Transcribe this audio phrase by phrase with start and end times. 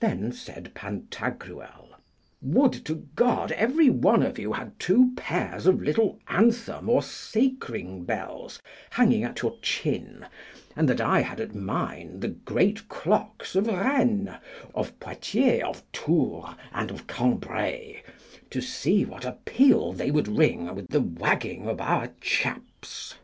[0.00, 1.96] Then said Pantagruel,
[2.40, 8.06] Would to God every one of you had two pairs of little anthem or sacring
[8.06, 10.24] bells hanging at your chin,
[10.74, 14.30] and that I had at mine the great clocks of Rennes,
[14.74, 18.02] of Poictiers, of Tours, and of Cambray,
[18.48, 23.14] to see what a peal they would ring with the wagging of our chaps.